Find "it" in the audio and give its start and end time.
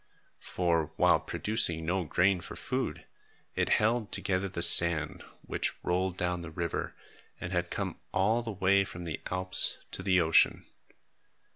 3.53-3.69